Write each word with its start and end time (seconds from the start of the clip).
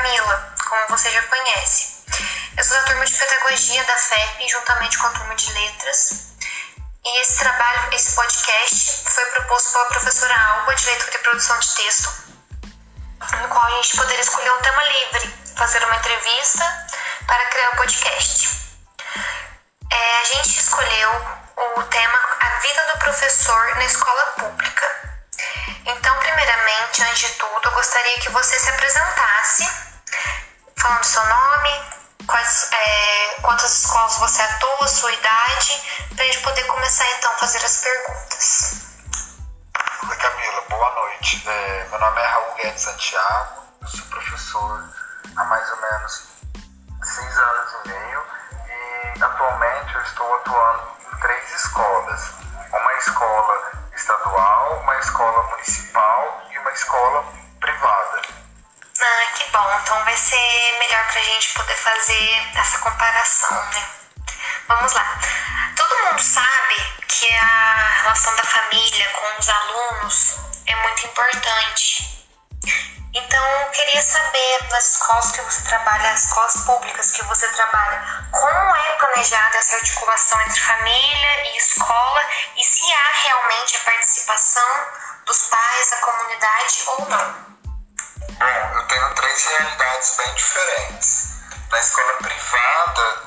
Camila, 0.00 0.54
como 0.66 0.88
você 0.88 1.10
já 1.10 1.22
conhece. 1.24 2.06
Eu 2.56 2.64
sou 2.64 2.74
da 2.78 2.84
turma 2.84 3.04
de 3.04 3.12
pedagogia 3.12 3.84
da 3.84 3.98
FEP, 3.98 4.48
juntamente 4.48 4.96
com 4.96 5.06
a 5.06 5.10
turma 5.10 5.34
de 5.34 5.52
letras. 5.52 6.36
E 7.04 7.20
esse 7.20 7.38
trabalho, 7.38 7.92
esse 7.92 8.14
podcast, 8.14 9.10
foi 9.10 9.26
proposto 9.26 9.72
pela 9.72 9.84
professora 9.86 10.34
Alba, 10.34 10.74
de 10.74 10.86
leitura 10.86 11.16
e 11.16 11.18
produção 11.18 11.58
de 11.58 11.74
texto, 11.74 12.08
no 13.42 13.48
qual 13.48 13.62
a 13.62 13.70
gente 13.72 13.96
poderia 13.98 14.22
escolher 14.22 14.50
um 14.52 14.62
tema 14.62 14.82
livre, 14.84 15.34
fazer 15.54 15.84
uma 15.84 15.96
entrevista 15.96 16.88
para 17.26 17.44
criar 17.50 17.68
o 17.68 17.74
um 17.74 17.76
podcast. 17.76 18.48
É, 19.92 20.20
a 20.20 20.24
gente 20.24 20.60
escolheu 20.60 21.10
o 21.76 21.82
tema 21.82 22.18
A 22.40 22.58
Vida 22.60 22.86
do 22.94 22.98
Professor 23.00 23.76
na 23.76 23.84
Escola 23.84 24.24
Pública. 24.38 25.20
Então, 25.84 26.18
primeiramente, 26.20 27.02
antes 27.02 27.18
de 27.18 27.28
tudo, 27.34 27.68
eu 27.68 27.72
gostaria 27.72 28.18
que 28.20 28.30
você 28.30 28.58
se 28.58 28.70
apresentasse, 28.70 29.89
falando 30.80 31.04
seu 31.04 31.22
nome, 31.26 31.84
quais, 32.26 32.70
é, 32.72 33.40
quantas 33.42 33.82
escolas 33.82 34.16
você 34.16 34.40
atua, 34.40 34.88
sua 34.88 35.12
idade, 35.12 35.82
para 36.14 36.24
a 36.24 36.26
gente 36.26 36.40
poder 36.40 36.64
começar 36.64 37.06
então 37.18 37.30
a 37.32 37.34
fazer 37.36 37.58
as 37.58 37.82
perguntas. 37.82 38.74
Oi 40.08 40.16
Camila, 40.16 40.64
boa 40.70 40.90
noite. 40.94 41.42
É, 41.46 41.86
meu 41.90 42.00
nome 42.00 42.20
é 42.20 42.26
Raul 42.26 42.54
Guedes 42.54 42.80
Santiago, 42.80 43.62
eu 43.82 43.88
sou 43.88 44.06
professor 44.06 44.90
há 45.36 45.44
mais 45.44 45.70
ou 45.70 45.80
menos 45.82 46.28
seis 47.02 47.38
anos 47.38 47.72
e 47.84 47.88
meio 47.88 48.24
e 48.66 49.22
atualmente 49.22 49.94
eu 49.94 50.02
estou 50.02 50.34
atuando 50.36 50.92
em 51.12 51.16
três 51.18 51.54
escolas. 51.56 52.30
Uma 52.72 52.94
escola 52.94 53.72
estadual, 53.94 54.80
uma 54.82 54.98
escola 54.98 55.42
municipal 55.42 56.42
e 56.50 56.58
uma 56.58 56.72
escola 56.72 57.39
para 61.20 61.28
a 61.28 61.34
gente 61.34 61.52
poder 61.52 61.76
fazer 61.76 62.50
essa 62.56 62.78
comparação, 62.78 63.64
né? 63.66 63.88
Vamos 64.68 64.92
lá. 64.94 65.20
Todo 65.76 66.06
mundo 66.06 66.18
sabe 66.18 66.76
que 67.06 67.34
a 67.34 67.88
relação 68.02 68.34
da 68.36 68.44
família 68.44 69.08
com 69.10 69.38
os 69.38 69.48
alunos 69.50 70.36
é 70.66 70.74
muito 70.76 71.06
importante. 71.06 72.26
Então, 73.12 73.44
eu 73.44 73.70
queria 73.70 74.00
saber 74.00 74.68
nas 74.70 74.92
escolas 74.92 75.32
que 75.32 75.42
você 75.42 75.62
trabalha, 75.68 76.10
as 76.10 76.24
escolas 76.24 76.56
públicas 76.64 77.12
que 77.12 77.24
você 77.24 77.48
trabalha, 77.48 78.30
como 78.30 78.76
é 78.76 78.92
planejada 78.92 79.58
essa 79.58 79.76
articulação 79.76 80.40
entre 80.40 80.60
família 80.60 81.52
e 81.52 81.58
escola 81.58 82.22
e 82.56 82.64
se 82.64 82.94
há 82.94 83.10
realmente 83.24 83.76
a 83.76 83.80
participação 83.80 84.86
dos 85.26 85.38
pais, 85.48 85.90
da 85.90 85.96
comunidade 85.98 86.82
ou 86.86 87.08
não? 87.10 87.59
Realidades 89.48 90.16
bem 90.16 90.34
diferentes. 90.34 91.30
Na 91.70 91.78
escola 91.78 92.12
privada, 92.14 93.22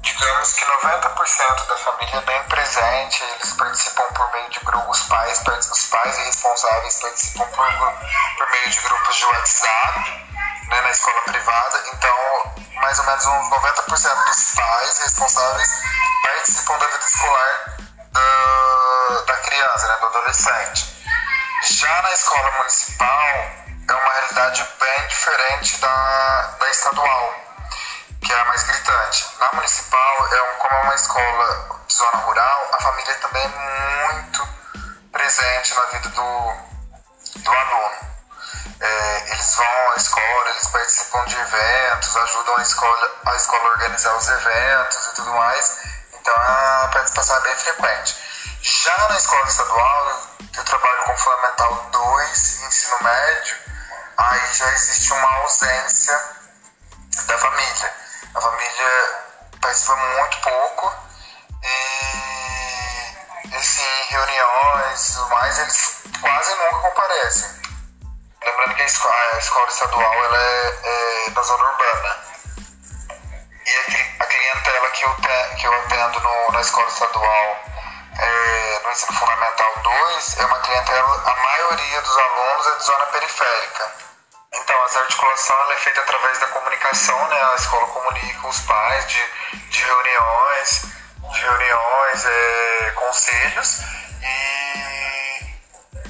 digamos 0.00 0.52
que 0.52 0.64
90% 0.64 1.66
da 1.66 1.76
família 1.78 2.16
é 2.16 2.20
bem 2.20 2.42
presente, 2.44 3.24
eles 3.24 3.52
participam 3.54 4.04
por 4.14 4.30
meio 4.32 4.50
de 4.50 4.60
grupos, 4.60 5.00
os 5.00 5.08
pais, 5.08 5.42
os 5.70 5.86
pais 5.86 6.18
e 6.18 6.22
responsáveis 6.22 7.00
participam 7.00 7.46
por, 7.46 7.66
por 7.66 8.50
meio 8.50 8.70
de 8.70 8.80
grupos 8.80 9.16
de 9.16 9.24
WhatsApp 9.24 10.28
né, 10.68 10.80
na 10.80 10.90
escola 10.90 11.20
privada, 11.22 11.82
então 11.92 12.54
mais 12.80 12.98
ou 12.98 13.04
menos 13.04 13.26
uns 13.26 13.50
90% 13.50 14.24
dos 14.24 14.54
pais 14.54 14.98
responsáveis 14.98 15.70
participam 16.22 16.78
da 16.78 16.86
vida 16.86 17.04
escolar 17.04 17.76
da, 19.26 19.36
criança, 19.38 19.88
né, 19.88 19.96
do 20.00 20.06
adolescente. 20.06 21.04
Já 21.64 22.02
na 22.02 22.12
escola 22.12 22.50
municipal, 22.58 23.61
realidade 24.22 24.68
bem 24.78 25.06
diferente 25.08 25.80
da, 25.80 26.56
da 26.60 26.70
estadual, 26.70 27.34
que 28.24 28.32
é 28.32 28.44
mais 28.44 28.62
gritante. 28.62 29.26
Na 29.40 29.50
municipal, 29.54 30.28
é 30.32 30.42
um, 30.42 30.58
como 30.58 30.74
é 30.74 30.82
uma 30.82 30.94
escola 30.94 31.80
de 31.88 31.94
zona 31.94 32.18
rural, 32.18 32.68
a 32.72 32.82
família 32.82 33.14
também 33.16 33.42
é 33.42 34.12
muito 34.12 34.48
presente 35.10 35.74
na 35.74 35.82
vida 35.86 36.08
do, 36.10 36.54
do 37.36 37.50
aluno. 37.50 37.94
É, 38.80 39.30
eles 39.32 39.54
vão 39.56 39.92
à 39.92 39.96
escola, 39.96 40.50
eles 40.50 40.68
participam 40.68 41.24
de 41.24 41.36
eventos, 41.36 42.16
ajudam 42.16 42.56
a 42.56 42.62
escola, 42.62 43.10
a 43.26 43.34
escola 43.34 43.62
a 43.62 43.72
organizar 43.72 44.16
os 44.16 44.28
eventos 44.28 45.06
e 45.06 45.14
tudo 45.14 45.32
mais. 45.32 45.78
Então 46.20 46.34
a 46.36 46.90
participação 46.92 47.36
é 47.38 47.40
bem 47.40 47.56
frequente. 47.56 48.16
Já 48.62 49.08
na 49.08 49.16
escola 49.16 49.46
estadual, 49.48 50.20
eu 50.56 50.64
trabalho 50.64 51.02
com 51.04 51.16
Fundamental 51.16 51.88
2 51.90 52.11
já 54.62 54.72
existe 54.74 55.12
uma 55.12 55.28
ausência 55.38 56.16
da 57.26 57.36
família. 57.36 57.94
A 58.32 58.40
família 58.40 59.24
participa 59.60 59.96
muito 59.96 60.40
pouco 60.40 60.94
e, 61.64 63.56
assim, 63.56 63.82
em 63.82 64.12
reuniões 64.12 65.08
e 65.08 65.14
tudo 65.14 65.28
mais, 65.30 65.58
eles 65.58 66.02
quase 66.20 66.54
nunca 66.54 66.76
comparecem. 66.78 67.50
Lembrando 68.40 68.74
que 68.76 68.82
a 68.82 68.86
escola, 68.86 69.14
a 69.32 69.38
escola 69.38 69.66
estadual 69.66 70.24
ela 70.24 70.38
é, 70.38 71.26
é, 71.26 71.30
da 71.30 71.42
zona 71.42 71.64
urbana. 71.64 72.18
E 73.66 73.70
a, 73.70 74.22
a 74.22 74.26
clientela 74.26 74.90
que 74.90 75.04
eu, 75.04 75.14
te, 75.16 75.56
que 75.56 75.66
eu 75.66 75.74
atendo 75.74 76.20
no, 76.20 76.52
na 76.52 76.60
escola 76.60 76.88
estadual 76.88 77.64
é, 78.16 78.80
no 78.84 78.92
ensino 78.92 79.18
fundamental 79.18 79.72
2 79.82 80.38
é 80.38 80.44
uma 80.46 80.60
clientela, 80.60 81.22
a 81.26 81.36
maioria 81.36 82.00
dos 82.00 82.16
alunos 82.16 82.66
é 82.66 82.76
de 82.76 82.84
zona 82.84 83.06
periférica. 83.06 84.11
Então, 84.72 84.86
essa 84.86 85.00
articulação 85.00 85.72
é 85.72 85.76
feita 85.76 86.00
através 86.00 86.38
da 86.38 86.46
comunicação, 86.46 87.28
né? 87.28 87.42
A 87.42 87.54
escola 87.56 87.86
comunica 87.88 88.48
os 88.48 88.60
pais 88.60 89.06
de, 89.06 89.22
de 89.68 89.84
reuniões, 89.84 90.86
de 91.30 91.40
reuniões, 91.40 92.24
é, 92.24 92.92
conselhos 92.94 93.80
e, 94.22 95.56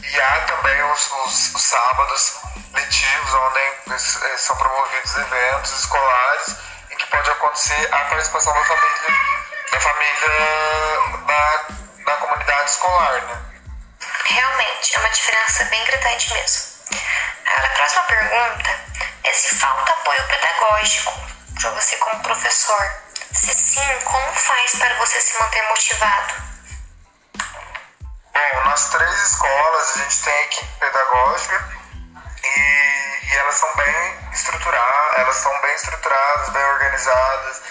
e 0.06 0.20
há 0.20 0.40
também 0.42 0.80
os, 0.92 1.10
os, 1.10 1.54
os 1.56 1.62
sábados 1.62 2.36
letivos, 2.72 3.34
onde 3.34 3.98
são 4.38 4.56
promovidos 4.56 5.16
eventos 5.16 5.72
escolares 5.80 6.56
em 6.92 6.96
que 6.96 7.06
pode 7.06 7.30
acontecer 7.32 7.92
a 7.92 7.98
participação 8.04 8.54
da 8.54 8.64
família, 8.64 9.18
da 9.72 9.80
família 9.80 10.28
da, 11.26 11.64
da 12.04 12.16
comunidade 12.18 12.70
escolar, 12.70 13.22
né? 13.22 13.42
Realmente, 14.26 14.94
é 14.94 15.00
uma 15.00 15.08
diferença 15.08 15.64
bem 15.64 15.84
gritante 15.84 16.32
mesmo. 16.32 16.72
A 17.54 17.68
próxima 17.68 18.02
pergunta 18.04 18.70
é 19.24 19.32
se 19.32 19.54
falta 19.56 19.92
apoio 19.92 20.26
pedagógico 20.26 21.12
para 21.60 21.70
você 21.70 21.96
como 21.96 22.22
professor. 22.22 22.90
Se 23.32 23.52
sim, 23.52 24.00
como 24.04 24.32
faz 24.32 24.74
para 24.76 24.94
você 24.94 25.20
se 25.20 25.38
manter 25.38 25.62
motivado? 25.68 26.34
Bom, 28.32 28.64
nas 28.64 28.88
três 28.88 29.22
escolas 29.22 29.96
a 29.96 29.98
gente 29.98 30.22
tem 30.22 30.42
equipe 30.44 30.72
pedagógica 30.80 31.68
e, 32.42 33.26
e 33.26 33.36
elas 33.36 33.54
são 33.56 33.76
bem 33.76 34.30
estruturadas, 34.32 35.18
elas 35.18 35.36
são 35.36 35.60
bem 35.60 35.74
estruturadas, 35.74 36.48
bem 36.48 36.64
organizadas, 36.64 37.62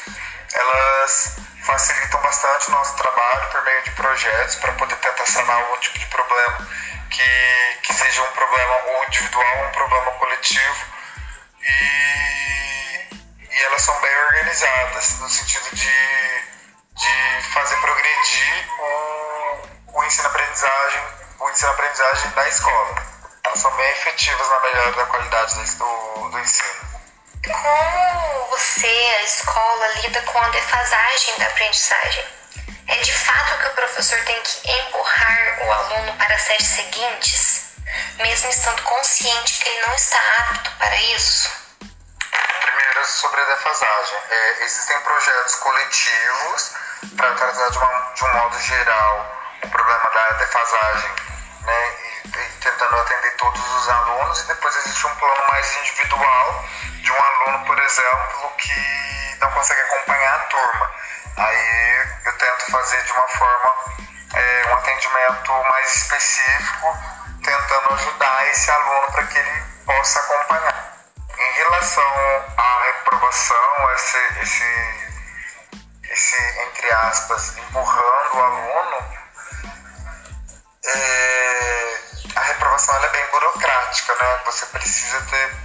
elas 0.54 1.36
facilitam 1.66 2.22
bastante 2.22 2.68
o 2.68 2.72
nosso 2.72 2.96
trabalho 2.98 3.50
por 3.50 3.64
meio 3.64 3.84
de 3.84 3.92
projetos 3.92 4.56
para 4.58 4.74
poder 4.74 4.96
tentar 4.98 5.26
sanar 5.26 5.56
algum 5.56 5.78
tipo 5.80 5.98
de 5.98 6.06
problema 6.06 6.70
que, 7.12 7.80
que 7.84 7.94
seja 7.94 8.22
um 8.24 8.32
problema 8.32 8.76
ou 8.88 9.04
individual 9.06 9.58
ou 9.58 9.66
um 9.66 9.72
problema 9.72 10.12
coletivo 10.14 10.86
e, 11.62 13.08
e 13.52 13.62
elas 13.64 13.82
são 13.82 14.00
bem 14.02 14.16
organizadas 14.16 15.20
no 15.20 15.30
sentido 15.30 15.76
de, 15.76 15.94
de 16.96 17.44
fazer 17.54 17.76
progredir 17.78 18.68
o, 18.80 20.00
o 20.00 20.04
ensino-aprendizagem 20.06 21.22
o 21.42 21.50
ensino-aprendizagem 21.50 22.32
da 22.32 22.48
escola. 22.48 22.96
Elas 23.44 23.60
são 23.60 23.72
bem 23.76 23.92
efetivas 23.92 24.48
na 24.48 24.60
melhora 24.60 24.92
da 24.92 25.06
qualidade 25.06 25.56
do, 25.76 26.30
do 26.30 26.40
ensino. 26.40 26.70
Como 27.44 28.48
você, 28.52 28.88
a 28.88 29.24
escola, 29.24 29.88
lida 30.02 30.22
com 30.22 30.38
a 30.38 30.50
defasagem 30.50 31.40
da 31.40 31.48
aprendizagem? 31.48 32.41
É 32.92 32.98
de 32.98 33.14
fato 33.14 33.58
que 33.58 33.68
o 33.68 33.74
professor 33.74 34.20
tem 34.26 34.42
que 34.42 34.70
empurrar 34.70 35.60
o 35.62 35.72
aluno 35.72 36.14
para 36.18 36.36
as 36.36 36.42
séries 36.42 36.68
seguintes, 36.68 37.72
mesmo 38.18 38.50
estando 38.50 38.82
consciente 38.82 39.64
que 39.64 39.70
ele 39.70 39.88
não 39.88 39.94
está 39.96 40.18
apto 40.40 40.72
para 40.72 40.94
isso? 40.98 41.50
Primeiro, 41.80 43.06
sobre 43.06 43.40
a 43.40 43.46
defasagem. 43.46 44.18
É, 44.30 44.64
existem 44.66 45.00
projetos 45.04 45.56
coletivos 45.56 46.72
para 47.16 47.34
tratar 47.36 47.70
de, 47.70 47.78
uma, 47.78 48.14
de, 48.14 48.24
um 48.26 48.34
modo 48.34 48.60
geral 48.60 49.40
o 49.64 49.70
problema 49.70 50.10
da 50.14 50.30
defasagem 50.32 51.12
né, 51.62 51.96
e, 52.26 52.28
e 52.28 52.50
tentando 52.60 52.98
atender 52.98 53.38
todos 53.38 53.74
os 53.74 53.90
alunos, 53.90 54.42
e 54.42 54.48
depois 54.48 54.76
existe 54.76 55.08
um 55.08 55.16
plano 55.16 55.48
mais 55.50 55.78
individual 55.78 56.66
de 57.00 57.10
um 57.10 57.24
aluno, 57.24 57.66
por 57.66 57.80
exemplo, 57.80 58.54
que 58.58 59.21
não 59.42 59.52
consegue 59.52 59.82
acompanhar 59.82 60.36
a 60.36 60.40
turma. 60.46 60.92
Aí 61.38 62.08
eu 62.26 62.38
tento 62.38 62.72
fazer 62.72 63.04
de 63.04 63.12
uma 63.12 63.28
forma 63.28 63.74
é, 64.36 64.68
um 64.68 64.74
atendimento 64.76 65.52
mais 65.70 65.96
específico, 65.96 66.98
tentando 67.44 67.94
ajudar 67.96 68.48
esse 68.48 68.70
aluno 68.70 69.12
para 69.12 69.26
que 69.26 69.38
ele 69.38 69.64
possa 69.86 70.20
acompanhar. 70.20 70.94
Em 71.38 71.52
relação 71.54 72.04
à 72.58 72.84
reprovação, 72.86 73.94
esse, 73.96 74.18
esse, 74.42 75.22
esse 76.12 76.60
entre 76.62 76.92
aspas, 76.94 77.58
empurrando 77.58 78.36
o 78.36 78.42
aluno, 78.42 79.06
é, 80.86 82.00
a 82.36 82.42
reprovação 82.42 83.04
é 83.04 83.10
bem 83.10 83.26
burocrática, 83.32 84.16
né? 84.16 84.40
Você 84.46 84.66
precisa 84.68 85.22
ter 85.22 85.56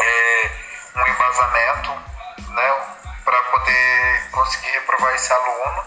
é, 0.00 0.50
um 0.96 1.06
embasamento 1.06 2.11
poder 3.62 4.30
conseguir 4.32 4.70
reprovar 4.70 5.14
esse 5.14 5.32
aluno, 5.32 5.84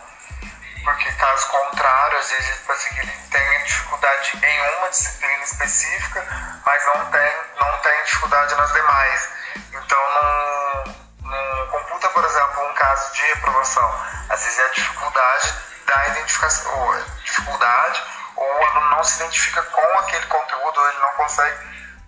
porque 0.83 1.11
caso 1.13 1.47
contrário, 1.49 2.17
às 2.17 2.29
vezes 2.29 2.61
ele 2.97 3.11
tem 3.29 3.63
dificuldade 3.63 4.39
em 4.41 4.77
uma 4.77 4.89
disciplina 4.89 5.43
específica, 5.43 6.25
mas 6.65 6.85
não 6.85 7.11
tem, 7.11 7.33
não 7.59 7.77
tem 7.79 8.03
dificuldade 8.03 8.55
nas 8.55 8.71
demais. 8.71 9.29
Então 9.73 9.99
não, 10.13 10.95
não 11.23 11.67
computa, 11.67 12.07
por 12.09 12.23
exemplo, 12.23 12.69
um 12.69 12.73
caso 12.73 13.13
de 13.13 13.21
reprovação. 13.21 14.05
Às 14.29 14.43
vezes 14.43 14.59
é 14.59 14.65
a 14.65 14.69
dificuldade 14.69 15.55
da 15.85 16.07
identificação, 16.07 16.79
ou 16.79 17.03
dificuldade, 17.23 18.03
ou 18.35 18.45
o 18.45 18.65
aluno 18.65 18.89
não 18.91 19.03
se 19.03 19.15
identifica 19.21 19.61
com 19.63 19.99
aquele 19.99 20.25
conteúdo, 20.27 20.87
ele 20.87 20.99
não 20.99 21.13
consegue 21.13 21.57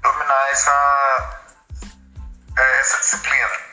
dominar 0.02 0.50
essa, 0.52 1.42
é, 2.58 2.80
essa 2.80 2.98
disciplina. 3.00 3.67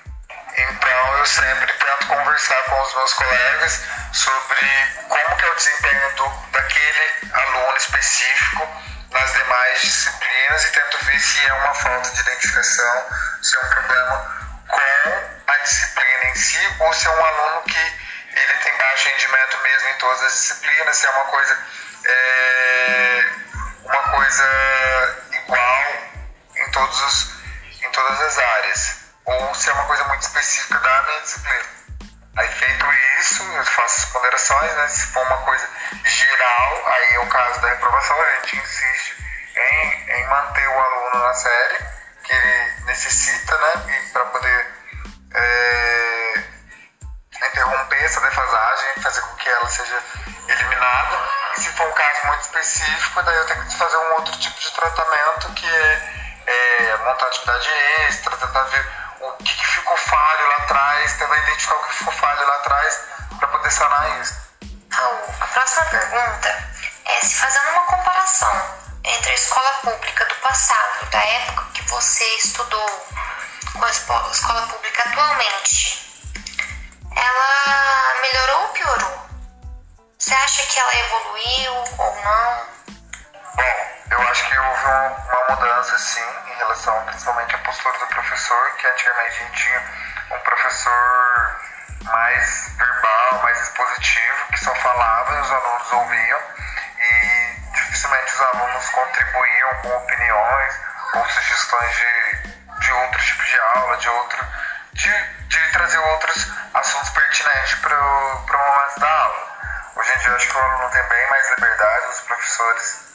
Então 0.56 1.18
eu 1.18 1.26
sempre 1.26 1.72
tento 1.72 2.06
conversar 2.06 2.62
com 2.64 2.80
os 2.80 2.94
meus 2.94 3.12
colegas 3.14 3.80
sobre 4.12 4.68
como 5.08 5.36
que 5.36 5.44
é 5.44 5.50
o 5.50 5.54
desempenho 5.56 6.14
do, 6.14 6.28
daquele 6.52 7.32
aluno 7.32 7.76
específico 7.76 8.68
nas 9.10 9.32
demais 9.32 9.80
disciplinas 9.80 10.64
e 10.64 10.72
tento 10.72 11.04
ver 11.04 11.18
se 11.18 11.44
é 11.44 11.52
uma 11.54 11.74
falta 11.74 12.10
de 12.10 12.20
identificação, 12.20 13.06
se 13.42 13.56
é 13.56 13.60
um 13.60 13.68
problema 13.68 14.54
com 14.68 15.52
a 15.52 15.56
disciplina 15.58 16.24
em 16.26 16.34
si 16.36 16.76
ou 16.78 16.92
se 16.92 17.06
é 17.06 17.10
um 17.10 17.24
aluno 17.24 17.62
que 17.62 17.78
ele 18.36 18.54
tem 18.54 18.76
baixo 18.78 19.08
rendimento 19.08 19.58
mesmo 19.62 19.88
em 19.88 19.94
todas 19.98 20.22
as 20.22 20.32
disciplinas, 20.34 20.96
se 20.96 21.06
é 21.06 21.10
uma 21.10 21.24
coisa 21.24 21.58
é, 22.04 23.28
uma 23.82 24.02
coisa 24.10 25.24
igual 25.32 25.84
em 26.56 26.70
todos 26.70 27.00
os, 27.02 27.30
em 27.82 27.90
todas 27.90 28.20
as 28.20 28.38
áreas 28.38 29.03
ou 29.26 29.54
se 29.54 29.70
é 29.70 29.72
uma 29.72 29.84
coisa 29.84 30.04
muito 30.04 30.22
específica 30.22 30.78
da 30.78 31.02
minha 31.02 31.20
disciplina. 31.20 31.64
Aí 32.36 32.48
feito 32.48 32.86
isso, 33.20 33.42
eu 33.42 33.64
faço 33.64 33.98
as 33.98 34.04
ponderações, 34.06 34.74
né? 34.74 34.88
Se 34.88 35.06
for 35.06 35.24
uma 35.26 35.38
coisa 35.38 35.68
geral, 36.04 36.82
aí 36.86 37.14
é 37.14 37.18
o 37.20 37.26
caso 37.28 37.60
da 37.60 37.68
reprovação, 37.68 38.20
a 38.20 38.30
gente 38.40 38.56
insiste 38.56 39.14
em, 39.56 40.10
em 40.10 40.26
manter 40.26 40.68
o 40.68 40.78
aluno 40.78 41.26
na 41.26 41.34
série, 41.34 41.78
que 42.24 42.34
ele 42.34 42.84
necessita, 42.86 43.56
né? 43.56 44.02
Para 44.12 44.24
poder 44.26 44.74
é, 45.34 46.44
interromper 47.50 48.04
essa 48.04 48.20
defasagem, 48.20 49.02
fazer 49.02 49.20
com 49.20 49.36
que 49.36 49.48
ela 49.48 49.68
seja 49.68 50.02
eliminada. 50.48 51.18
E 51.56 51.60
se 51.60 51.70
for 51.70 51.86
um 51.86 51.92
caso 51.92 52.26
muito 52.26 52.40
específico, 52.42 53.22
daí 53.22 53.36
eu 53.36 53.46
tenho 53.46 53.64
que 53.64 53.78
fazer 53.78 53.96
um 53.96 54.12
outro 54.14 54.36
tipo 54.38 54.58
de 54.58 54.72
tratamento, 54.72 55.54
que 55.54 55.66
é, 55.66 56.02
é 56.46 56.96
montar 57.04 57.26
atividade 57.26 57.70
extra, 58.08 58.36
tentar 58.36 58.62
ver 58.64 59.03
o 59.28 59.36
que, 59.44 59.54
que 59.54 59.66
ficou 59.66 59.96
falho 59.96 60.48
lá 60.48 60.56
atrás, 60.64 61.12
tentar 61.14 61.36
identificar 61.38 61.74
o 61.76 61.82
que 61.88 61.94
ficou 61.94 62.12
falho 62.14 62.46
lá 62.46 62.54
atrás 62.56 63.00
para 63.38 63.48
poder 63.48 63.70
sanar 63.70 64.20
isso. 64.20 64.34
Raul, 64.90 65.34
a 65.40 65.46
próxima 65.46 65.84
pergunta 65.86 66.68
é 67.06 67.20
se 67.20 67.34
fazendo 67.34 67.70
uma 67.70 67.86
comparação 67.86 68.84
entre 69.04 69.30
a 69.30 69.34
escola 69.34 69.70
pública 69.82 70.24
do 70.26 70.34
passado, 70.36 71.10
da 71.10 71.18
época 71.18 71.64
que 71.74 71.82
você 71.82 72.24
estudou, 72.36 73.08
com 73.72 73.84
a 73.84 73.90
escola 73.90 74.66
pública 74.68 75.08
atualmente, 75.08 76.04
ela 77.16 78.20
melhorou 78.20 78.62
ou 78.62 78.68
piorou? 78.68 79.24
Você 80.18 80.34
acha 80.34 80.62
que 80.66 80.78
ela 80.78 80.96
evoluiu 80.96 81.74
ou 81.98 82.16
não? 82.22 82.66
Bom, 83.56 83.83
mudança, 85.84 85.98
sim, 85.98 86.24
em 86.46 86.56
relação 86.56 87.04
principalmente 87.04 87.54
à 87.54 87.58
postura 87.58 87.98
do 87.98 88.06
professor, 88.06 88.70
que 88.76 88.86
antigamente 88.86 89.28
a 89.28 89.44
gente 89.44 89.62
tinha 89.62 89.82
um 90.30 90.38
professor 90.40 91.60
mais 92.04 92.68
verbal, 92.78 93.42
mais 93.42 93.60
expositivo, 93.60 94.46
que 94.50 94.64
só 94.64 94.74
falava 94.76 95.34
e 95.34 95.40
os 95.40 95.52
alunos 95.52 95.92
ouviam, 95.92 96.40
e 96.98 97.70
dificilmente 97.74 98.32
os 98.32 98.40
alunos 98.40 98.88
contribuíam 98.88 99.74
com 99.82 99.96
opiniões 99.96 100.80
ou 101.14 101.28
sugestões 101.28 101.94
de, 101.96 102.80
de 102.80 102.92
outros 102.92 103.24
tipos 103.26 103.46
de 103.46 103.60
aula, 103.74 103.96
de 103.98 104.08
outro. 104.08 104.46
de, 104.94 105.12
de 105.48 105.72
trazer 105.72 105.98
outros 105.98 106.50
assuntos 106.72 107.10
pertinentes 107.10 107.74
para 107.80 108.00
o 108.00 108.46
momento 108.46 109.00
da 109.00 109.10
aula. 109.10 109.92
Hoje 109.96 110.12
em 110.14 110.18
dia 110.18 110.28
eu 110.30 110.36
acho 110.36 110.48
que 110.48 110.56
o 110.56 110.62
aluno 110.62 110.90
tem 110.90 111.02
bem 111.08 111.30
mais 111.30 111.50
liberdade, 111.50 112.06
os 112.08 112.20
professores 112.20 113.13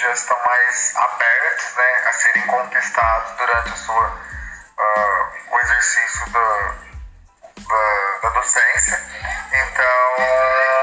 já 0.00 0.12
estão 0.12 0.36
mais 0.46 0.96
abertos 0.96 1.74
né, 1.76 2.02
a 2.06 2.12
serem 2.12 2.46
contestados 2.46 3.36
durante 3.36 3.72
a 3.72 3.76
sua, 3.76 4.08
uh, 4.08 5.54
o 5.54 5.60
exercício 5.60 6.30
da, 6.30 6.74
da, 7.56 8.18
da, 8.22 8.28
docência. 8.30 9.00
Então, 9.52 10.24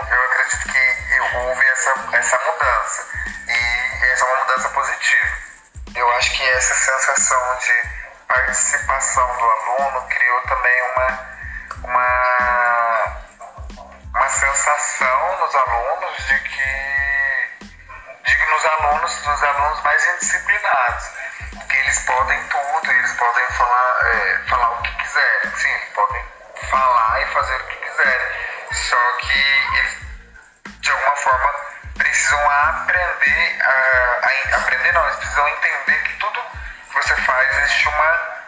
eu 0.10 0.26
acredito 0.26 0.72
que 0.72 1.20
houve 1.36 1.66
essa, 1.68 1.94
essa 2.14 2.40
mudança 2.46 3.08
e 3.48 4.06
essa 4.06 4.26
é 4.26 4.30
uma 4.30 4.46
mudança 4.46 4.70
positiva. 4.70 5.38
Eu 5.96 6.12
acho 6.14 6.32
que 6.32 6.44
essa 6.44 6.76
sensação 6.76 7.58
de 7.58 7.74
participação 8.28 9.38
do 9.38 9.46
aluno 9.46 10.08
criou 10.08 10.42
também 10.42 10.82
uma, 10.92 11.28
uma, 11.84 13.18
uma 14.14 14.30
sensação 14.30 15.40
nos 15.40 15.56
alunos 15.56 16.26
de 16.28 16.40
que 16.40 17.07
nos 18.58 18.66
alunos, 18.66 19.24
nos 19.24 19.44
alunos 19.44 19.82
mais 19.84 20.04
indisciplinados, 20.16 21.10
que 21.70 21.78
eles 21.78 22.00
podem 22.00 22.44
tudo, 22.48 22.92
eles 22.92 23.14
podem 23.14 23.48
falar, 23.50 24.08
é, 24.08 24.38
falar 24.48 24.72
o 24.72 24.82
que 24.82 24.92
quiserem, 24.96 25.56
sim, 25.56 25.70
eles 25.70 25.90
podem 25.94 26.26
falar 26.72 27.22
e 27.22 27.26
fazer 27.28 27.56
o 27.56 27.68
que 27.68 27.76
quiserem, 27.76 28.28
só 28.72 29.12
que 29.20 29.40
eles, 29.78 29.98
de 30.80 30.90
alguma 30.90 31.16
forma, 31.18 31.54
precisam 32.00 32.50
aprender, 32.50 33.62
a, 33.62 33.70
a, 34.24 34.58
aprender 34.58 34.92
não, 34.94 35.06
eles 35.06 35.18
precisam 35.18 35.48
entender 35.50 36.04
que 36.04 36.14
tudo 36.18 36.42
que 36.90 36.96
você 36.96 37.16
faz 37.16 37.58
existe 37.60 37.88
uma, 37.90 38.46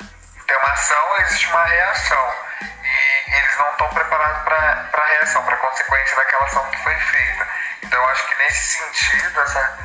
tem 0.48 0.58
uma 0.58 0.72
ação, 0.72 1.18
existe 1.20 1.48
uma 1.50 1.66
reação, 1.66 2.34
eles 3.28 3.58
não 3.60 3.72
estão 3.74 3.90
preparados 3.90 4.42
para 4.44 4.90
a 4.92 5.06
reação, 5.06 5.44
para 5.44 5.54
a 5.54 5.60
consequência 5.60 6.16
daquela 6.18 6.46
ação 6.46 6.68
que 6.72 6.84
foi 6.84 6.96
feita. 6.96 7.48
Então, 7.84 8.10
acho 8.10 8.28
que 8.28 8.36
nesse 8.36 8.78
sentido, 8.78 9.42
essa, 9.42 9.78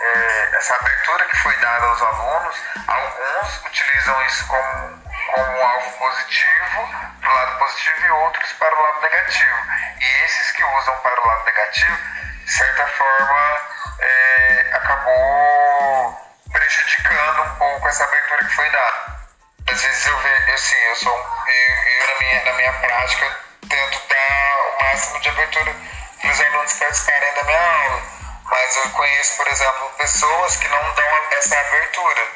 é, 0.00 0.56
essa 0.56 0.74
abertura 0.76 1.24
que 1.26 1.36
foi 1.36 1.56
dada 1.56 1.86
aos 1.86 2.02
alunos, 2.02 2.56
alguns 2.86 3.66
utilizam 3.66 4.26
isso 4.26 4.46
como, 4.46 5.02
como 5.34 5.62
algo 5.62 5.90
positivo, 5.98 6.88
para 7.20 7.30
o 7.30 7.34
lado 7.34 7.58
positivo, 7.58 8.06
e 8.06 8.10
outros 8.10 8.52
para 8.54 8.74
o 8.74 8.82
lado 8.82 9.00
negativo. 9.02 9.56
E 10.00 10.24
esses 10.24 10.52
que 10.52 10.64
usam 10.64 10.96
para 10.98 11.20
o 11.20 11.26
lado 11.26 11.44
negativo, 11.44 11.98
de 12.44 12.50
certa 12.50 12.86
forma, 12.86 13.60
é, 14.00 14.70
acabou 14.72 16.30
prejudicando 16.52 17.42
um 17.42 17.56
pouco 17.56 17.88
essa 17.88 18.04
abertura 18.04 18.44
que 18.44 18.56
foi 18.56 18.70
dada. 18.70 19.20
Às 19.70 19.82
vezes 19.82 20.06
eu 20.06 20.18
vejo, 20.18 20.52
assim, 20.52 20.76
eu 20.76 20.96
sou 20.96 21.12
eu, 21.12 22.00
eu 22.00 22.06
na, 22.06 22.20
minha, 22.20 22.44
na 22.44 22.52
minha 22.54 22.72
prática 22.72 23.36
tento 23.68 24.08
dar 24.08 24.56
o 24.66 24.82
máximo 24.82 25.20
de 25.20 25.28
abertura 25.28 25.74
para 26.20 26.30
os 26.30 26.40
alunos 26.40 26.72
participarem 26.72 27.34
da 27.34 27.44
minha 27.44 27.84
aula. 27.84 28.19
Mas 28.50 28.76
eu 28.76 28.90
conheço, 28.90 29.36
por 29.36 29.46
exemplo, 29.46 29.90
pessoas 29.96 30.56
que 30.56 30.68
não 30.68 30.94
dão 30.94 31.28
essa 31.30 31.58
abertura 31.58 32.28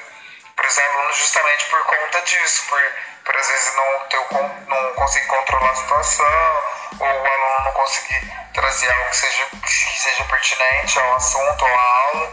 para 0.54 0.68
os 0.68 0.78
alunos 0.78 1.16
justamente 1.16 1.66
por 1.66 1.85
conta 1.85 2.23
disso, 2.23 2.64
por, 2.68 2.80
por 3.25 3.37
às 3.37 3.49
vezes 3.49 3.75
não, 3.75 4.00
ter, 4.09 4.21
não 4.68 4.94
conseguir 4.94 5.26
controlar 5.26 5.71
a 5.71 5.75
situação, 5.75 6.62
ou 7.00 7.06
o 7.06 7.33
aluno 7.33 7.64
não 7.64 7.73
conseguir 7.73 8.33
trazer 8.54 8.90
algo 8.90 9.11
que 9.11 9.16
seja, 9.16 9.47
que 9.62 10.00
seja 10.00 10.25
pertinente 10.25 10.99
ao 11.00 11.16
assunto, 11.16 11.64
ou 11.64 11.75
à 11.75 11.83
aula. 11.83 12.33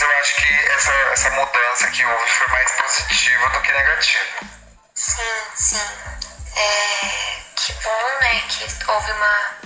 Eu 0.00 0.16
acho 0.18 0.34
que 0.36 0.66
essa, 0.70 0.92
essa 1.12 1.30
mudança 1.30 1.88
que 1.88 2.06
houve 2.06 2.30
foi 2.30 2.46
mais 2.46 2.72
positiva 2.72 3.50
do 3.50 3.60
que 3.60 3.72
negativa. 3.72 4.24
Sim, 4.94 5.42
sim. 5.54 5.80
É, 6.56 7.06
que 7.54 7.72
bom, 7.74 8.18
né, 8.20 8.40
que 8.48 8.90
houve 8.90 9.12
uma 9.12 9.58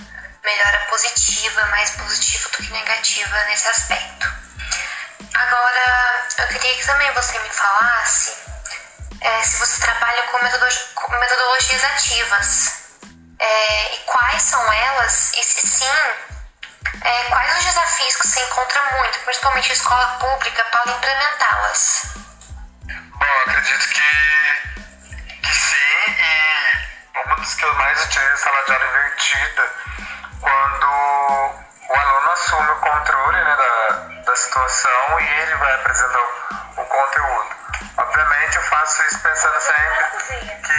melhora 0.45 0.79
positiva, 0.89 1.65
mais 1.65 1.89
positiva 1.91 2.49
do 2.49 2.57
que 2.57 2.71
negativa 2.71 3.43
nesse 3.45 3.67
aspecto. 3.67 4.33
Agora, 5.33 6.27
eu 6.37 6.47
queria 6.47 6.77
que 6.77 6.85
também 6.85 7.11
você 7.13 7.37
me 7.39 7.49
falasse 7.49 8.37
é, 9.21 9.43
se 9.43 9.57
você 9.57 9.81
trabalha 9.81 10.23
com, 10.23 10.37
com 10.39 11.19
metodologias 11.19 11.83
ativas 11.83 12.85
é, 13.39 13.95
e 13.95 13.97
quais 14.05 14.41
são 14.41 14.71
elas, 14.71 15.33
e 15.33 15.43
se 15.43 15.67
sim, 15.67 15.85
é, 17.01 17.23
quais 17.29 17.57
os 17.57 17.65
desafios 17.65 18.15
que 18.15 18.27
você 18.27 18.39
encontra 18.45 18.81
muito, 18.97 19.19
principalmente 19.19 19.69
em 19.69 19.73
escola 19.73 20.07
pública, 20.19 20.63
para 20.65 20.91
implementá-las? 20.91 22.03
Bom, 22.87 23.25
acredito 23.47 23.87
que, 23.89 25.41
que 25.41 25.53
sim, 25.53 26.15
e 26.17 27.19
uma 27.25 27.35
das 27.35 27.55
que 27.55 27.65
eu 27.65 27.73
mais 27.75 28.05
utilizo 28.05 28.31
é 28.31 28.37
sala 28.37 28.63
de 28.63 28.71
aula 28.73 28.85
invertida, 28.85 29.73
quando 30.41 30.87
o 31.89 31.93
aluno 31.93 32.31
assume 32.31 32.71
o 32.71 32.75
controle 32.75 33.37
né, 33.37 33.55
da, 33.55 34.21
da 34.25 34.35
situação 34.35 35.19
e 35.19 35.23
ele 35.23 35.55
vai 35.55 35.73
apresentar 35.75 36.19
o, 36.77 36.85
conteúdo. 36.85 37.55
Obviamente 37.97 38.55
eu 38.55 38.63
faço 38.63 39.03
isso 39.03 39.19
pensando 39.19 39.59
sempre 39.59 40.55
que 40.61 40.73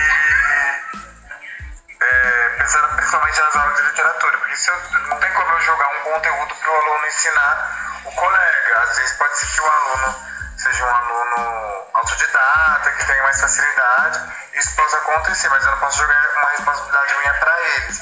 é, 2.00 2.48
pensando 2.58 2.88
principalmente 2.96 3.40
nas 3.40 3.56
aulas 3.56 3.76
de 3.76 3.82
literatura, 3.82 4.38
porque 4.38 4.56
se 4.56 4.70
eu, 4.70 4.76
não 5.08 5.18
tem 5.18 5.32
como 5.32 5.52
eu 5.52 5.60
jogar 5.60 5.88
um 5.88 6.00
conteúdo 6.12 6.54
para 6.54 6.70
o 6.70 6.76
aluno 6.76 7.06
ensinar 7.06 8.02
o 8.04 8.12
colega. 8.12 8.80
Às 8.82 8.96
vezes 8.96 9.16
pode 9.16 9.38
ser 9.38 9.46
que 9.46 9.60
o 9.60 9.66
aluno 9.66 10.14
seja 10.56 10.84
um 10.84 10.96
aluno 10.96 11.86
autodidata, 11.94 12.92
que 12.92 13.06
tenha 13.06 13.22
mais 13.22 13.40
facilidade, 13.40 14.20
isso 14.54 14.76
possa 14.76 14.96
acontecer, 14.98 15.48
mas 15.48 15.64
eu 15.64 15.70
não 15.70 15.78
posso 15.78 15.98
jogar 15.98 16.28
uma 16.36 16.50
responsabilidade 16.50 17.14
minha 17.18 17.34
para 17.34 17.62
eles. 17.62 18.00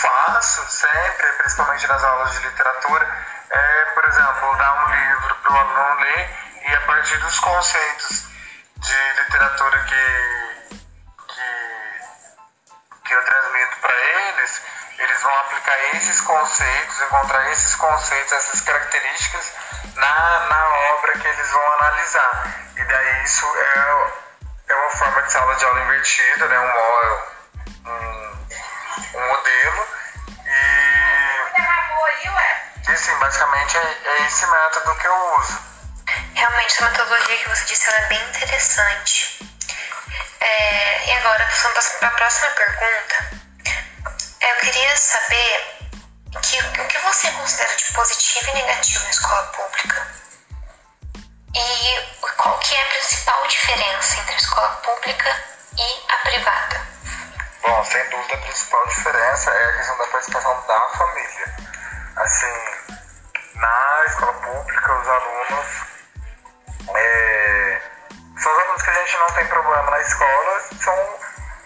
Faço 0.00 0.66
sempre, 0.70 1.26
principalmente 1.38 1.86
nas 1.86 2.02
aulas 2.02 2.32
de 2.32 2.38
literatura, 2.40 3.06
é, 3.50 3.84
por 3.94 4.04
exemplo, 4.08 4.56
dar 4.56 4.84
um 4.84 4.94
livro 4.94 5.34
para 5.36 5.52
o 5.52 5.58
aluno 5.58 6.00
ler 6.00 6.36
e 6.66 6.74
a 6.74 6.80
partir 6.82 7.16
dos 7.18 7.38
conceitos 7.38 8.26
de 8.76 9.12
literatura 9.22 9.78
que, 9.84 10.76
que, 11.28 11.48
que 13.04 13.14
eu 13.14 13.24
transmito 13.24 13.76
para 13.80 13.94
eles, 13.94 14.62
eles 14.98 15.22
vão 15.22 15.36
aplicar 15.36 15.96
esses 15.96 16.20
conceitos, 16.20 17.00
encontrar 17.02 17.50
esses 17.52 17.76
conceitos, 17.76 18.32
essas 18.32 18.60
características 18.62 19.52
na, 19.94 20.40
na 20.40 20.68
obra 20.96 21.12
que 21.18 21.28
eles 21.28 21.50
vão 21.50 21.72
analisar. 21.74 22.46
E 22.76 22.84
daí 22.84 23.24
isso 23.24 23.46
é, 23.56 24.72
é 24.72 24.74
uma 24.74 24.90
forma 24.90 25.22
de 25.22 25.32
sala 25.32 25.54
de 25.54 25.64
aula 25.64 25.80
invertida, 25.82 26.48
né? 26.48 26.58
um, 26.58 27.33
e 32.22 32.92
assim, 32.92 33.18
basicamente 33.18 33.76
é, 33.76 33.98
é 34.04 34.26
esse 34.26 34.46
método 34.46 34.94
que 34.96 35.06
eu 35.06 35.38
uso. 35.38 35.58
Realmente, 36.34 36.66
essa 36.66 36.90
metodologia 36.90 37.36
que 37.38 37.48
você 37.48 37.64
disse 37.64 37.90
é 37.90 38.06
bem 38.06 38.22
interessante. 38.28 39.38
É, 40.40 41.06
e 41.06 41.12
agora, 41.12 41.44
passando 41.44 41.98
para 41.98 42.08
a 42.08 42.10
próxima 42.12 42.50
pergunta, 42.50 43.30
eu 44.40 44.54
queria 44.60 44.96
saber 44.96 45.74
que, 46.42 46.60
o 46.60 46.86
que 46.86 46.98
você 46.98 47.30
considera 47.32 47.76
de 47.76 47.92
positivo 47.92 48.50
e 48.50 48.54
negativo 48.54 49.04
na 49.04 49.10
escola 49.10 49.42
pública? 49.44 50.06
E 51.54 52.18
qual 52.36 52.58
que 52.58 52.74
é 52.74 52.82
a 52.82 52.88
principal 52.90 53.46
diferença 53.46 54.20
entre 54.20 54.34
a 54.34 54.36
escola 54.36 54.68
pública 54.68 55.44
e 55.78 56.12
a 56.12 56.16
privada? 56.18 56.86
Bom, 57.62 57.84
sem 57.84 58.08
dúvida 58.10 58.34
a 58.34 58.38
principal 58.38 58.86
diferença 58.88 59.50
é 59.50 59.68
a 59.68 59.76
questão 59.76 59.98
da 59.98 60.06
participação 60.08 60.66
da 60.66 60.80
família. 60.90 61.63
Assim, 62.16 62.46
na 63.54 64.02
escola 64.06 64.32
pública 64.34 64.94
os 64.94 65.08
alunos 65.08 65.66
é, 66.94 67.80
são 68.38 68.52
os 68.52 68.58
alunos 68.62 68.82
que 68.82 68.90
a 68.90 68.94
gente 68.94 69.16
não 69.18 69.26
tem 69.26 69.46
problema 69.46 69.90
na 69.90 70.00
escola, 70.00 70.60
são 70.80 71.18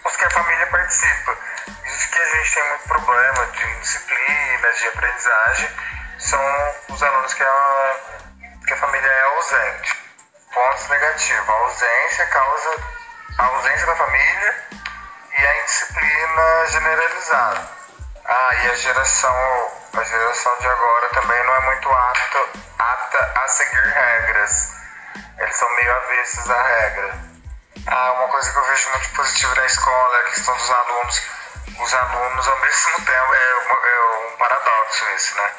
os 0.05 0.15
que 0.15 0.25
a 0.25 0.29
família 0.29 0.67
participa. 0.67 1.37
Isso 1.85 2.11
que 2.11 2.19
a 2.19 2.25
gente 2.25 2.53
tem 2.53 2.69
muito 2.69 2.87
problema 2.87 3.45
de 3.47 3.79
disciplina, 3.79 4.73
de 4.73 4.87
aprendizagem, 4.87 5.69
são 6.19 6.75
os 6.89 7.03
alunos 7.03 7.33
que 7.33 7.43
a, 7.43 7.95
que 8.67 8.73
a 8.73 8.77
família 8.77 9.07
é 9.07 9.23
ausente. 9.35 9.97
Pontos 10.53 10.87
negativos. 10.89 11.49
A 11.49 11.53
ausência 11.53 12.25
causa 12.27 12.99
a 13.37 13.45
ausência 13.45 13.85
da 13.85 13.95
família 13.95 14.55
e 15.37 15.45
a 15.45 15.61
indisciplina 15.61 16.67
generalizada. 16.67 17.67
Ah, 18.25 18.55
e 18.55 18.69
a 18.69 18.75
geração, 18.75 19.71
a 19.93 20.03
geração 20.03 20.57
de 20.59 20.67
agora 20.67 21.09
também 21.09 21.43
não 21.43 21.55
é 21.55 21.59
muito 21.61 21.89
apta, 21.91 22.45
apta 22.77 23.31
a 23.43 23.47
seguir 23.47 23.87
regras. 23.87 24.73
Eles 25.39 25.55
são 25.55 25.75
meio 25.75 25.95
avessos 25.95 26.49
à 26.49 26.61
regra. 26.61 27.19
Ah, 27.87 28.11
uma 28.13 28.27
coisa 28.27 28.51
que 28.51 28.57
eu 28.57 28.63
vejo 28.65 28.89
muito 28.91 29.09
positiva 29.15 29.55
na 29.55 29.65
escola 29.65 30.17
é 30.17 30.19
a 30.19 30.29
questão 30.29 30.55
dos 30.55 30.69
alunos. 30.69 31.21
Os 31.79 31.93
alunos, 31.93 32.47
ao 32.47 32.59
mesmo 32.59 33.05
tempo, 33.05 33.33
é, 33.33 33.51
é 33.51 34.27
um 34.27 34.37
paradoxo 34.37 35.05
isso, 35.15 35.35
né? 35.35 35.51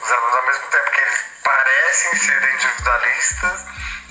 Os 0.00 0.12
alunos, 0.12 0.36
ao 0.36 0.46
mesmo 0.46 0.66
tempo 0.68 0.90
que 0.90 1.00
eles 1.00 1.24
parecem 1.42 2.16
ser 2.16 2.54
individualistas, 2.54 3.66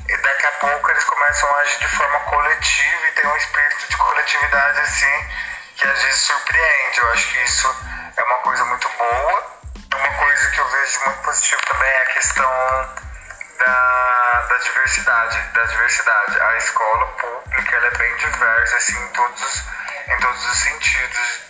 e 0.09 0.17
daqui 0.17 0.45
a 0.47 0.51
pouco 0.53 0.89
eles 0.91 1.03
começam 1.05 1.55
a 1.55 1.59
agir 1.59 1.79
de 1.79 1.87
forma 1.95 2.19
coletiva 2.21 3.07
e 3.07 3.11
tem 3.11 3.29
um 3.29 3.37
espírito 3.37 3.87
de 3.87 3.97
coletividade, 3.97 4.79
assim, 4.79 5.27
que 5.77 5.87
às 5.87 6.01
vezes 6.01 6.21
surpreende. 6.21 6.99
Eu 6.99 7.11
acho 7.11 7.31
que 7.31 7.43
isso 7.43 7.75
é 8.17 8.23
uma 8.23 8.39
coisa 8.39 8.65
muito 8.65 8.89
boa. 8.89 9.60
Vejo 10.81 10.99
muito 11.05 11.21
positivo 11.21 11.61
também 11.67 11.89
é 11.89 12.01
a 12.01 12.05
questão 12.05 12.95
da, 13.59 14.47
da 14.49 14.57
diversidade, 14.57 15.37
da 15.53 15.63
diversidade. 15.63 16.41
A 16.41 16.57
escola 16.57 17.05
pública 17.05 17.75
ela 17.75 17.87
é 17.87 17.97
bem 17.97 18.15
diversa, 18.15 18.77
assim, 18.77 18.97
em 18.97 19.07
todos, 19.09 19.63
em 20.07 20.17
todos 20.19 20.45
os 20.45 20.57
sentidos. 20.57 21.41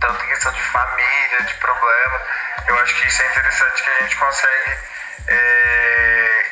Tanto 0.00 0.24
em 0.24 0.28
questão 0.28 0.52
de 0.52 0.60
família, 0.60 1.42
de 1.42 1.54
problema. 1.54 2.22
Eu 2.66 2.78
acho 2.80 2.94
que 2.96 3.06
isso 3.06 3.22
é 3.22 3.26
interessante 3.26 3.82
que 3.82 3.90
a 3.90 4.02
gente 4.02 4.16
consegue 4.16 4.78
é, 5.28 6.46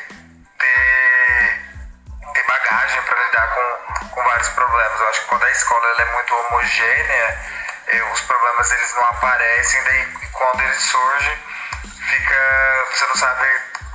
ter, 0.59 1.61
ter 2.33 2.43
bagagem 2.43 3.01
para 3.01 3.23
lidar 3.23 3.47
com, 3.47 4.09
com 4.09 4.23
vários 4.23 4.49
problemas. 4.49 4.99
Eu 4.99 5.09
acho 5.09 5.21
que 5.21 5.27
quando 5.27 5.43
a 5.43 5.51
escola 5.51 5.87
ela 5.87 6.01
é 6.03 6.13
muito 6.13 6.35
homogênea, 6.35 7.39
os 7.97 8.21
problemas 8.21 8.71
eles 8.71 8.93
não 8.93 9.03
aparecem, 9.03 9.83
daí 9.83 10.05
quando 10.31 10.61
eles 10.61 10.81
surgem, 10.81 11.37
fica. 12.09 12.85
você 12.91 13.05
não 13.07 13.15
sabe 13.15 13.47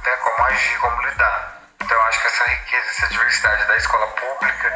né, 0.05 0.17
como 0.17 0.45
agir, 0.47 0.79
como 0.79 1.03
lidar. 1.03 1.61
Então 1.81 1.97
eu 1.97 2.03
acho 2.05 2.21
que 2.21 2.27
essa 2.27 2.45
riqueza, 2.45 2.91
essa 2.91 3.09
diversidade 3.09 3.65
da 3.67 3.77
escola 3.77 4.07
pública, 4.09 4.73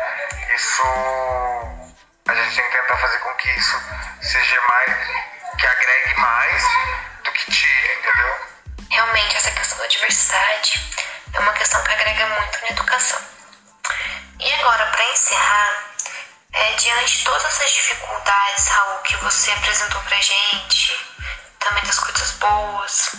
isso 0.55 0.83
a 2.29 2.35
gente 2.35 2.57
tem 2.57 2.71
que 2.71 2.77
tentar 2.79 2.97
fazer 2.99 3.19
com 3.19 3.35
que 3.35 3.51
isso 3.51 3.83
seja 4.21 4.61
mais, 4.61 4.97
que 5.59 5.67
agregue 5.67 6.21
mais 6.21 6.63
do 7.25 7.33
que 7.33 7.51
tire, 7.51 7.99
entendeu? 7.99 8.35
Realmente 8.91 9.37
essa 9.37 9.51
questão 9.51 9.79
da 9.79 9.87
diversidade 9.87 10.93
é 11.35 11.41
uma 11.41 11.53
questão 11.55 11.83
que 11.83 11.93
agrega 11.93 12.27
muito 12.27 12.63
na 12.63 12.69
educação. 12.69 13.38
Todas 17.49 17.61
essas 17.61 17.73
dificuldades, 17.73 18.69
Raul, 18.69 18.99
que 18.99 19.17
você 19.17 19.51
apresentou 19.53 20.01
pra 20.03 20.21
gente, 20.21 21.17
também 21.59 21.83
das 21.85 21.99
coisas 21.99 22.33
boas, 22.33 23.13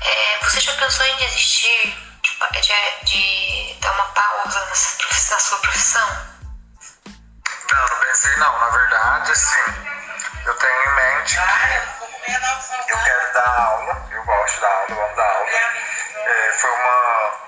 é, 0.00 0.38
você 0.42 0.60
já 0.60 0.72
pensou 0.74 1.04
em 1.06 1.16
desistir 1.16 1.96
de, 2.22 2.60
de, 2.60 3.04
de 3.04 3.74
dar 3.80 3.92
uma 3.94 4.04
pausa 4.04 4.64
nessa, 4.66 5.34
na 5.34 5.40
sua 5.40 5.58
profissão? 5.58 6.08
Não, 7.70 7.88
não 7.88 7.98
pensei 7.98 8.36
não. 8.36 8.60
Na 8.60 8.68
verdade, 8.68 9.32
assim, 9.32 9.64
eu 10.46 10.54
tenho 10.54 10.82
em 10.82 10.94
mente 10.94 11.36
que 12.86 12.92
eu 12.92 12.98
quero 12.98 13.32
dar 13.32 13.60
aula, 13.60 14.08
eu 14.12 14.24
gosto 14.24 14.60
dar 14.60 14.68
aula, 14.68 14.86
eu 14.88 15.04
amo 15.04 15.16
dar 15.16 15.30
aula. 15.30 15.50
É, 15.50 16.52
foi 16.52 16.70
uma. 16.70 17.47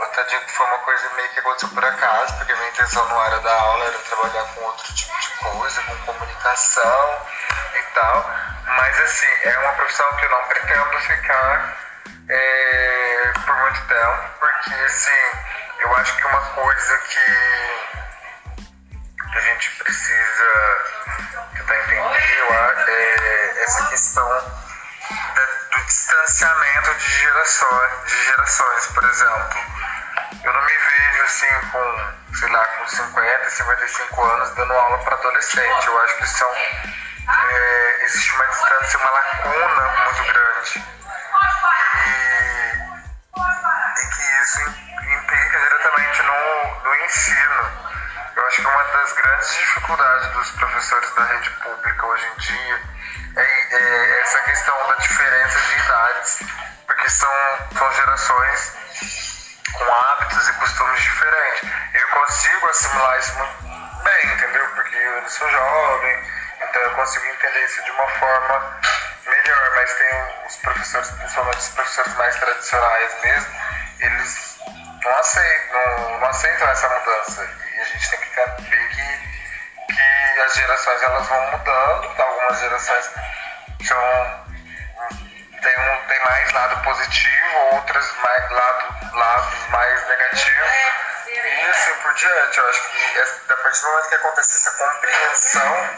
Eu 0.00 0.06
até 0.06 0.24
que 0.24 0.52
foi 0.52 0.66
uma 0.66 0.78
coisa 0.78 1.10
meio 1.10 1.28
que 1.28 1.40
aconteceu 1.40 1.68
por 1.68 1.84
acaso, 1.84 2.34
porque 2.38 2.54
minha 2.54 2.68
intenção 2.70 3.06
não 3.06 3.22
era 3.22 3.38
dar 3.40 3.52
aula, 3.52 3.84
era 3.84 3.98
trabalhar 3.98 4.44
com 4.54 4.62
outro 4.62 4.94
tipo 4.94 5.20
de 5.20 5.28
coisa, 5.28 5.82
com 5.82 5.96
comunicação 6.06 7.26
e 7.74 7.82
tal. 7.92 8.30
Mas 8.64 8.98
assim, 8.98 9.26
é 9.42 9.58
uma 9.58 9.72
profissão 9.74 10.06
que 10.16 10.24
eu 10.24 10.30
não 10.30 10.44
pretendo 10.44 11.00
ficar 11.00 11.76
é, 12.30 13.32
por 13.44 13.54
muito 13.56 13.88
tempo, 13.88 14.30
porque 14.40 14.74
assim, 14.74 15.20
eu 15.80 15.96
acho 15.96 16.16
que 16.16 16.26
uma 16.28 16.40
coisa 16.54 16.98
que, 16.98 17.80
a 19.36 19.40
gente 19.40 19.70
precisa 19.84 20.46
tentar 21.56 21.76
entender 21.76 22.40
é 22.88 23.62
essa 23.64 23.86
questão 23.88 24.28
do 25.70 25.84
distanciamento 25.84 26.94
de 26.94 27.08
gerações, 27.10 28.04
de 28.06 28.24
gerações, 28.24 28.86
por 28.86 29.04
exemplo. 29.04 29.89
Vejo 31.00 31.22
assim 31.24 31.60
com, 31.72 32.34
sei 32.34 32.48
lá, 32.50 32.62
com 32.62 32.86
50, 32.86 33.50
55 33.50 34.22
anos 34.22 34.54
dando 34.54 34.72
aula 34.74 34.98
para 34.98 35.14
adolescente. 35.14 35.86
Eu 35.86 35.98
acho 36.02 36.16
que 36.18 36.26
são 36.26 36.48
é, 36.50 38.04
existe 38.04 38.34
uma 38.34 38.46
distância, 38.48 38.98
uma 38.98 39.10
lacuna 39.10 39.88
muito 40.04 40.24
grande. 40.24 40.84
E, 41.96 42.10
e 43.96 44.06
que 44.10 44.42
isso 44.42 44.60
implica 44.60 45.58
diretamente 45.58 46.22
no, 46.22 46.80
no 46.84 46.94
ensino. 46.96 47.70
Eu 48.36 48.46
acho 48.46 48.56
que 48.56 48.68
uma 48.68 48.84
das 48.84 49.12
grandes 49.14 49.54
dificuldades 49.54 50.28
dos 50.34 50.50
professores 50.50 51.14
da 51.14 51.24
rede 51.24 51.50
pública 51.62 52.06
hoje 52.06 52.26
em 52.26 52.40
dia 52.40 52.80
é, 53.36 53.42
é 53.42 54.20
essa 54.20 54.38
questão 54.40 54.86
da 54.86 54.96
diferença 54.96 55.60
de 55.60 55.78
idades, 55.78 56.38
porque 56.86 57.08
são, 57.08 57.32
são 57.72 57.90
gerações 57.94 58.80
com 59.72 59.84
hábitos 59.92 60.48
e 60.48 60.52
costumes 60.54 61.02
diferentes. 61.02 61.68
Eu 61.94 62.08
consigo 62.08 62.68
assimilar 62.68 63.18
isso 63.18 63.34
muito 63.38 64.02
bem, 64.04 64.32
entendeu? 64.32 64.68
Porque 64.74 64.96
eu 64.96 65.28
sou 65.28 65.50
jovem, 65.50 66.24
então 66.60 66.82
eu 66.82 66.90
consigo 66.92 67.26
entender 67.26 67.64
isso 67.64 67.82
de 67.84 67.90
uma 67.90 68.08
forma 68.08 68.80
melhor, 69.26 69.72
mas 69.76 69.94
tem 69.94 70.46
os 70.46 70.56
professores, 70.56 71.10
principalmente 71.10 71.58
os 71.58 71.68
professores 71.68 72.14
mais 72.14 72.36
tradicionais 72.36 73.20
mesmo, 73.22 73.60
eles 74.00 74.58
não 75.02 75.18
aceitam, 75.18 76.18
não, 76.18 76.26
aceitam 76.26 76.68
essa 76.68 76.88
mudança. 76.88 77.48
E 77.74 77.80
a 77.80 77.84
gente 77.84 78.10
tem 78.10 78.20
que 78.20 78.62
ver 78.62 78.88
que, 78.88 79.94
que 79.94 80.40
as 80.40 80.54
gerações 80.54 81.02
elas 81.02 81.26
vão 81.26 81.50
mudando, 81.50 82.22
algumas 82.22 82.60
gerações 82.60 83.10
são 83.86 84.39
tem, 86.10 86.24
mais 86.24 86.52
lado 86.52 86.82
positivo, 86.82 87.56
outras 87.72 88.12
mais 88.16 88.50
lado, 88.50 89.16
lados 89.16 89.66
mais 89.68 90.08
negativos. 90.08 90.70
E 91.28 91.66
assim 91.68 91.94
por 92.02 92.12
diante. 92.14 92.58
Eu 92.58 92.68
acho 92.68 92.90
que 92.90 93.52
a 93.52 93.54
partir 93.54 93.80
do 93.80 93.86
momento 93.88 94.08
que 94.08 94.14
acontece 94.16 94.56
essa 94.56 94.70
compreensão, 94.72 95.90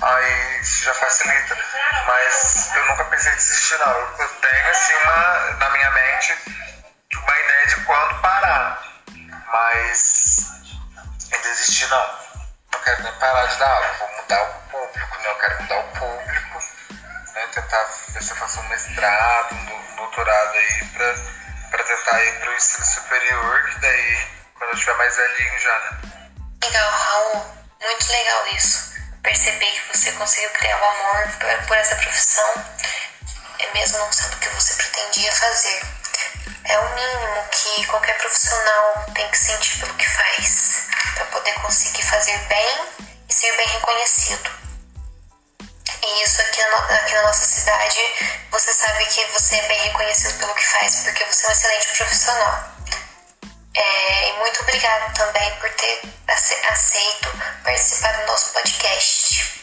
aí 0.00 0.60
isso 0.60 0.84
já 0.84 0.94
facilita. 0.94 1.58
Mas 2.06 2.72
eu 2.74 2.86
nunca 2.86 3.04
pensei 3.04 3.32
em 3.32 3.36
desistir, 3.36 3.78
não. 3.78 3.92
Eu 4.18 4.28
tenho 4.28 4.70
assim 4.70 4.94
uma, 4.94 5.50
na 5.58 5.70
minha 5.70 5.90
mente 5.90 6.38
uma 7.14 7.38
ideia 7.38 7.66
de 7.66 7.76
quando 7.84 8.20
parar. 8.22 8.82
Mas 9.52 10.44
em 11.30 11.40
desistir 11.42 11.88
não. 11.88 12.20
Não 12.72 12.80
quero 12.80 13.02
nem 13.02 13.12
parar 13.18 13.46
de 13.46 13.56
dar 13.58 13.68
aula, 13.68 13.92
vou 13.98 14.08
mudar 14.16 14.42
o 14.42 14.70
público? 14.70 15.18
Eu 15.24 15.34
quero 15.34 15.62
mudar 15.62 15.78
o 15.78 15.82
público 15.88 16.09
tentar 17.70 17.88
ver 18.08 18.22
se 18.22 18.30
eu 18.30 18.36
faço 18.36 18.60
um 18.60 18.68
mestrado, 18.68 19.54
um 19.54 19.96
doutorado 19.96 20.56
aí 20.56 20.84
pra, 20.88 21.14
pra 21.70 21.84
tentar 21.84 22.24
ir 22.24 22.40
pro 22.40 22.54
ensino 22.54 22.84
superior, 22.84 23.70
que 23.70 23.78
daí 23.78 24.28
quando 24.58 24.70
eu 24.70 24.74
estiver 24.74 24.96
mais 24.96 25.16
velhinho 25.16 25.58
já, 25.60 25.78
né? 25.78 26.00
Legal, 26.64 26.90
Raul. 26.90 27.46
Muito 27.80 28.10
legal 28.10 28.46
isso. 28.48 28.90
Perceber 29.22 29.66
que 29.66 29.96
você 29.96 30.12
conseguiu 30.12 30.50
criar 30.50 30.80
o 30.80 30.84
amor 30.84 31.28
por, 31.66 31.76
essa 31.76 31.94
profissão, 31.94 32.64
é 33.60 33.72
mesmo 33.72 33.98
não 33.98 34.12
sendo 34.12 34.34
o 34.34 34.38
que 34.38 34.48
você 34.48 34.74
pretendia 34.74 35.32
fazer. 35.32 35.82
É 36.64 36.78
o 36.78 36.94
mínimo 36.94 37.48
que 37.50 37.86
qualquer 37.86 38.18
profissional 38.18 39.06
tem 39.14 39.28
que 39.30 39.38
sentir 39.38 39.78
pelo 39.78 39.94
que 39.94 40.08
faz, 40.08 40.88
para 41.14 41.24
poder 41.26 41.54
conseguir 41.54 42.02
fazer 42.02 42.36
bem 42.48 42.88
e 43.28 43.32
ser 43.32 43.56
bem 43.56 43.68
reconhecido. 43.68 44.50
E 46.02 46.22
isso 46.22 46.40
aqui 46.42 46.62
na, 46.62 46.76
aqui 46.78 47.14
na 47.14 47.22
nossa 47.22 47.44
cidade, 47.44 47.98
você 48.50 48.72
sabe 48.72 49.04
que 49.06 49.24
você 49.26 49.56
é 49.56 49.68
bem 49.68 49.80
reconhecido 49.82 50.38
pelo 50.38 50.54
que 50.54 50.66
faz, 50.66 51.02
porque 51.04 51.24
você 51.24 51.46
é 51.46 51.48
um 51.48 51.52
excelente 51.52 51.86
profissional. 51.96 52.64
É, 53.74 54.28
e 54.28 54.32
muito 54.38 54.60
obrigado 54.62 55.14
também 55.14 55.50
por 55.56 55.70
ter 55.70 56.02
aceito 56.70 57.28
participar 57.64 58.12
do 58.12 58.26
nosso 58.26 58.52
podcast. 58.52 59.59